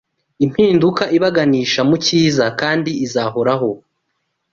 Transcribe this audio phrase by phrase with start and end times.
[0.45, 3.69] impinduka ibaganisha mu cyiza kandi izahoraho